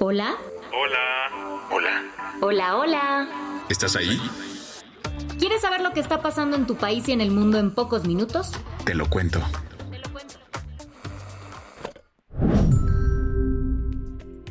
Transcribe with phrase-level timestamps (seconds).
[0.00, 0.36] Hola.
[0.72, 1.66] Hola.
[1.72, 2.02] Hola.
[2.40, 3.64] Hola, hola.
[3.68, 4.20] ¿Estás ahí?
[5.40, 8.06] ¿Quieres saber lo que está pasando en tu país y en el mundo en pocos
[8.06, 8.52] minutos?
[8.84, 9.40] Te lo cuento.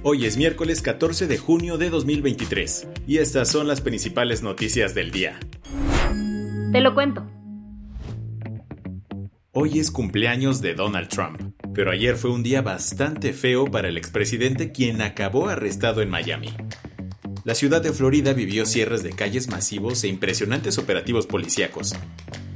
[0.03, 5.11] Hoy es miércoles 14 de junio de 2023 y estas son las principales noticias del
[5.11, 5.39] día.
[6.73, 7.25] Te lo cuento.
[9.53, 11.41] Hoy es cumpleaños de Donald Trump,
[11.77, 16.52] pero ayer fue un día bastante feo para el expresidente quien acabó arrestado en Miami.
[17.44, 21.94] La ciudad de Florida vivió cierres de calles masivos e impresionantes operativos policíacos.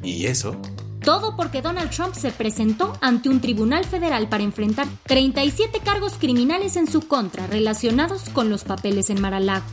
[0.02, 0.60] ¿Y eso?
[1.04, 6.76] Todo porque Donald Trump se presentó ante un tribunal federal para enfrentar 37 cargos criminales
[6.76, 9.66] en su contra relacionados con los papeles en Mar-a-Lago.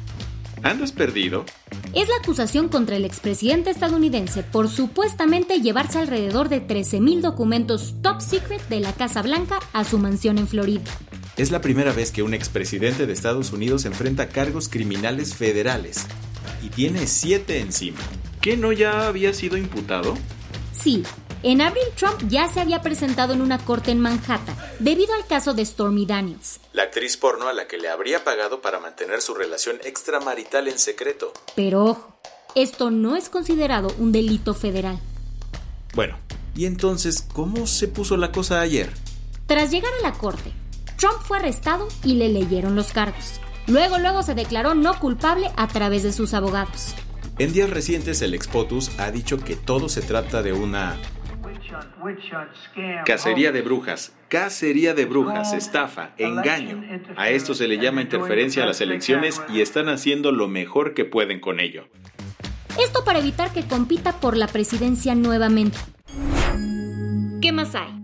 [0.62, 1.46] ¿Andas perdido?
[1.94, 8.20] Es la acusación contra el expresidente estadounidense por supuestamente llevarse alrededor de 13.000 documentos top
[8.20, 10.82] secret de la Casa Blanca a su mansión en Florida.
[11.36, 16.06] Es la primera vez que un expresidente de Estados Unidos enfrenta cargos criminales federales.
[16.62, 18.00] Y tiene siete encima.
[18.40, 20.14] ¿Qué no ya había sido imputado?
[20.72, 21.04] Sí,
[21.52, 25.54] en abril Trump ya se había presentado en una corte en Manhattan debido al caso
[25.54, 26.60] de Stormy Daniels.
[26.74, 30.78] La actriz porno a la que le habría pagado para mantener su relación extramarital en
[30.78, 31.32] secreto.
[31.56, 32.20] Pero ojo,
[32.54, 34.98] esto no es considerado un delito federal.
[35.94, 36.18] Bueno,
[36.54, 38.92] ¿y entonces cómo se puso la cosa ayer?
[39.46, 40.52] Tras llegar a la corte,
[40.98, 43.40] Trump fue arrestado y le leyeron los cargos.
[43.68, 46.94] Luego, luego se declaró no culpable a través de sus abogados.
[47.38, 50.98] En días recientes el ex POTUS ha dicho que todo se trata de una
[53.04, 56.82] cacería de brujas, cacería de brujas, estafa, engaño.
[57.16, 61.04] A esto se le llama interferencia a las elecciones y están haciendo lo mejor que
[61.04, 61.88] pueden con ello.
[62.80, 65.78] Esto para evitar que compita por la presidencia nuevamente.
[67.40, 67.98] ¿Qué más hay?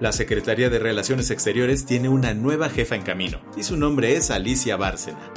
[0.00, 4.30] La Secretaría de Relaciones Exteriores tiene una nueva jefa en camino y su nombre es
[4.30, 5.30] Alicia Bárcena.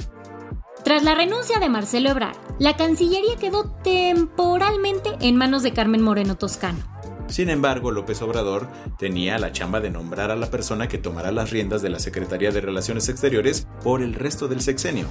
[0.84, 6.36] Tras la renuncia de Marcelo Ebrard, la Cancillería quedó temporalmente en manos de Carmen Moreno
[6.36, 6.80] Toscano.
[7.28, 8.68] Sin embargo, López Obrador
[9.00, 12.52] tenía la chamba de nombrar a la persona que tomará las riendas de la Secretaría
[12.52, 15.08] de Relaciones Exteriores por el resto del sexenio.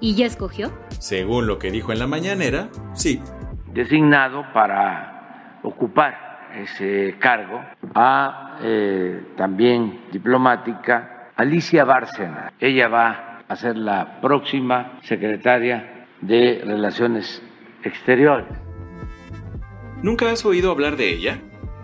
[0.00, 0.72] ¿Y ya escogió?
[0.98, 3.22] Según lo que dijo en la mañanera, sí.
[3.72, 7.60] Designado para ocupar ese cargo
[7.94, 12.52] a eh, también diplomática Alicia Bárcena.
[12.58, 17.42] Ella va a ser la próxima secretaria de Relaciones
[17.82, 18.46] Exteriores.
[20.02, 21.38] ¿Nunca has oído hablar de ella?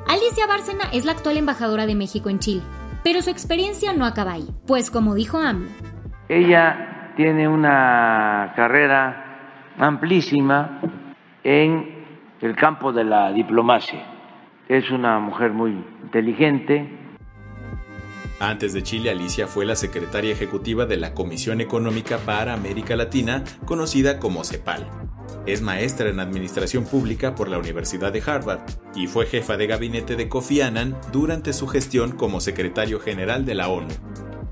[0.07, 2.63] Alicia Bárcena es la actual embajadora de México en Chile,
[3.05, 5.69] pero su experiencia no acaba ahí, pues como dijo AMLO,
[6.29, 10.81] ella tiene una carrera amplísima
[11.45, 12.05] en
[12.41, 14.03] el campo de la diplomacia.
[14.69, 17.02] Es una mujer muy inteligente,
[18.43, 23.45] antes de Chile, Alicia fue la secretaria ejecutiva de la Comisión Económica para América Latina,
[23.65, 24.91] conocida como CEPAL.
[25.47, 28.61] Es maestra en Administración Pública por la Universidad de Harvard
[28.97, 33.55] y fue jefa de gabinete de Kofi Annan durante su gestión como secretario general de
[33.55, 33.95] la ONU.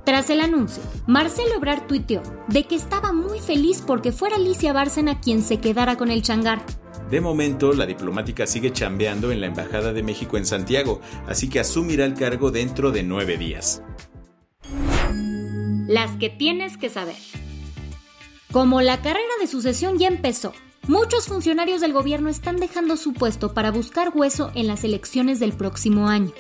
[0.05, 5.21] Tras el anuncio, Marcelo Ebrard tuiteó de que estaba muy feliz porque fuera Alicia Bárcena
[5.21, 6.63] quien se quedara con el changar.
[7.11, 11.59] De momento, la diplomática sigue chambeando en la Embajada de México en Santiago, así que
[11.59, 13.83] asumirá el cargo dentro de nueve días.
[15.89, 17.17] Las que tienes que saber.
[18.53, 20.53] Como la carrera de sucesión ya empezó,
[20.87, 25.53] muchos funcionarios del gobierno están dejando su puesto para buscar hueso en las elecciones del
[25.53, 26.33] próximo año.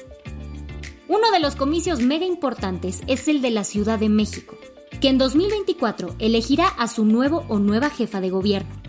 [1.08, 4.56] Uno de los comicios mega importantes es el de la Ciudad de México,
[5.00, 8.79] que en 2024 elegirá a su nuevo o nueva jefa de gobierno.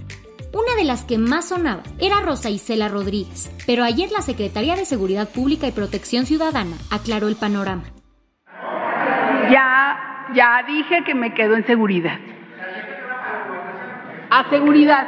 [0.82, 5.30] De las que más sonaba era Rosa Isela Rodríguez, pero ayer la Secretaría de Seguridad
[5.30, 7.84] Pública y Protección Ciudadana aclaró el panorama.
[9.52, 12.18] Ya, ya dije que me quedo en seguridad.
[14.32, 15.08] A seguridad.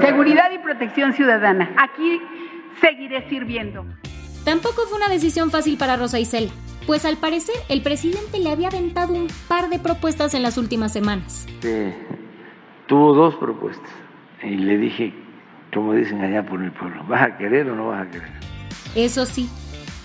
[0.00, 1.68] Seguridad y protección ciudadana.
[1.76, 2.18] Aquí
[2.80, 3.84] seguiré sirviendo.
[4.46, 6.50] Tampoco fue una decisión fácil para Rosa Isela,
[6.86, 10.90] pues al parecer el presidente le había aventado un par de propuestas en las últimas
[10.90, 11.46] semanas.
[11.60, 11.92] Sí,
[12.86, 14.07] tuvo dos propuestas
[14.42, 15.12] y le dije,
[15.72, 18.30] como dicen allá por el pueblo, ¿vas a querer o no vas a querer?
[18.94, 19.48] Eso sí,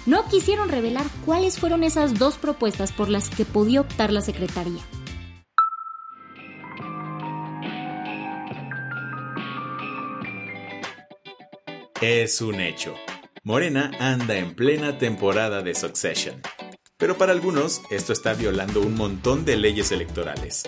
[0.05, 4.81] no quisieron revelar cuáles fueron esas dos propuestas por las que podía optar la Secretaría.
[12.01, 12.95] Es un hecho.
[13.43, 16.41] Morena anda en plena temporada de Succession.
[16.97, 20.63] Pero para algunos, esto está violando un montón de leyes electorales.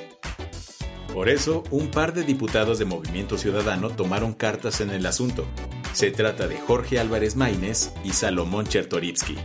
[1.15, 5.45] Por eso, un par de diputados de Movimiento Ciudadano tomaron cartas en el asunto.
[5.93, 9.37] Se trata de Jorge Álvarez Maínez y Salomón Chertorivsky.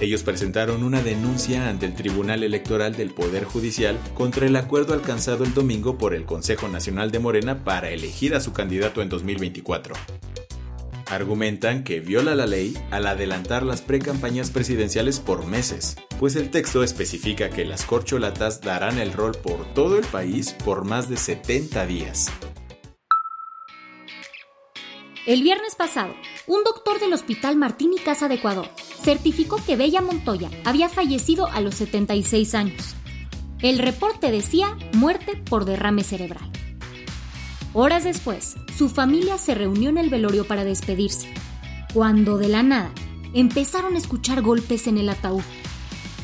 [0.00, 5.44] Ellos presentaron una denuncia ante el Tribunal Electoral del Poder Judicial contra el acuerdo alcanzado
[5.44, 9.94] el domingo por el Consejo Nacional de Morena para elegir a su candidato en 2024
[11.06, 16.82] argumentan que viola la ley al adelantar las precampañas presidenciales por meses, pues el texto
[16.82, 21.86] especifica que las corcholatas darán el rol por todo el país por más de 70
[21.86, 22.30] días.
[25.26, 26.14] El viernes pasado,
[26.46, 28.68] un doctor del Hospital Martín y Casa de Ecuador
[29.02, 32.94] certificó que Bella Montoya había fallecido a los 76 años.
[33.60, 36.48] El reporte decía muerte por derrame cerebral.
[37.78, 41.28] Horas después, su familia se reunió en el velorio para despedirse,
[41.92, 42.90] cuando de la nada
[43.34, 45.42] empezaron a escuchar golpes en el ataúd.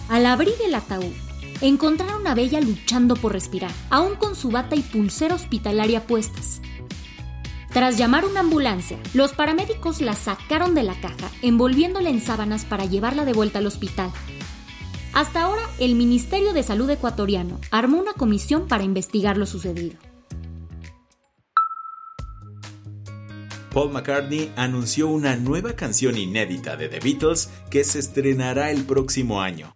[0.08, 1.12] Al abrir el ataúd,
[1.60, 6.62] encontraron a Bella luchando por respirar, aún con su bata y pulsera hospitalaria puestas.
[7.70, 12.86] Tras llamar una ambulancia, los paramédicos la sacaron de la caja, envolviéndola en sábanas para
[12.86, 14.10] llevarla de vuelta al hospital.
[15.12, 19.98] Hasta ahora, el Ministerio de Salud ecuatoriano armó una comisión para investigar lo sucedido.
[23.72, 29.40] Paul McCartney anunció una nueva canción inédita de The Beatles que se estrenará el próximo
[29.40, 29.72] año.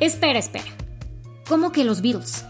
[0.00, 0.64] Espera, espera.
[1.46, 2.44] ¿Cómo que los Beatles?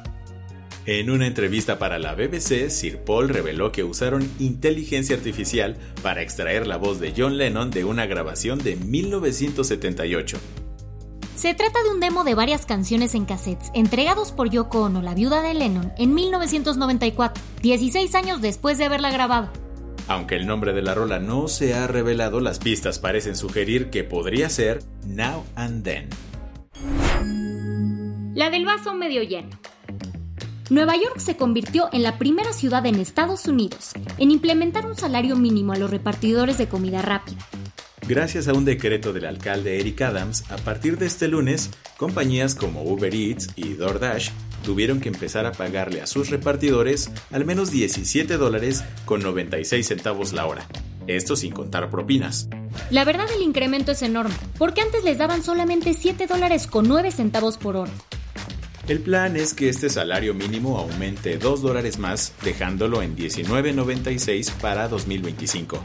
[0.84, 6.68] En una entrevista para la BBC, Sir Paul reveló que usaron inteligencia artificial para extraer
[6.68, 10.38] la voz de John Lennon de una grabación de 1978.
[11.46, 15.14] Se trata de un demo de varias canciones en cassettes entregados por Yoko Ono, la
[15.14, 19.50] viuda de Lennon, en 1994, 16 años después de haberla grabado.
[20.08, 24.02] Aunque el nombre de la rola no se ha revelado, las pistas parecen sugerir que
[24.02, 26.08] podría ser Now and Then.
[28.34, 29.50] La del vaso medio lleno.
[30.69, 35.37] Nueva York se convirtió en la primera ciudad en Estados Unidos en implementar un salario
[35.37, 37.38] mínimo a los repartidores de comida rápida.
[38.08, 42.84] Gracias a un decreto del alcalde Eric Adams, a partir de este lunes, compañías como
[42.84, 44.30] Uber Eats y DoorDash
[44.64, 50.32] tuvieron que empezar a pagarle a sus repartidores al menos 17 dólares con 96 centavos
[50.32, 50.68] la hora.
[51.08, 52.48] Esto sin contar propinas.
[52.90, 57.10] La verdad el incremento es enorme, porque antes les daban solamente 7 dólares con 9
[57.10, 57.92] centavos por hora.
[58.86, 64.86] El plan es que este salario mínimo aumente 2 dólares más, dejándolo en 19.96 para
[64.86, 65.82] 2025.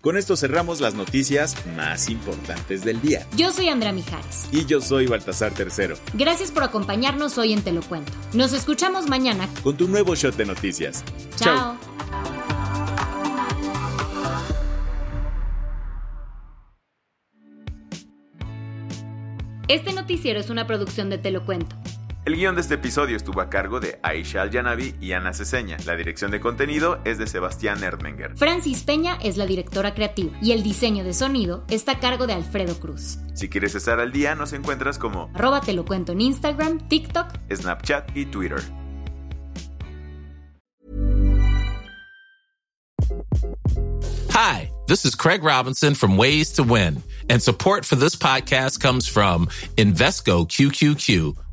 [0.00, 3.26] Con esto cerramos las noticias más importantes del día.
[3.36, 4.46] Yo soy Andrea Mijares.
[4.52, 5.96] Y yo soy Baltasar Tercero.
[6.14, 8.12] Gracias por acompañarnos hoy en Te lo Cuento.
[8.32, 11.02] Nos escuchamos mañana con tu nuevo shot de noticias.
[11.34, 11.76] Chao.
[19.66, 21.74] Este noticiero es una producción de Te lo Cuento.
[22.28, 25.78] El guion de este episodio estuvo a cargo de Aisha Al-Yanabi y Ana Ceseña.
[25.86, 28.36] La dirección de contenido es de Sebastián Erdmenger.
[28.36, 32.34] Francis Peña es la directora creativa y el diseño de sonido está a cargo de
[32.34, 33.16] Alfredo Cruz.
[33.32, 37.28] Si quieres estar al día, nos encuentras como arroba te lo cuento en Instagram, TikTok,
[37.50, 38.60] Snapchat y Twitter.
[44.32, 49.08] Hi, this is Craig Robinson from Ways to Win, and support for this podcast comes
[49.08, 49.46] from
[49.78, 51.47] Invesco QQQ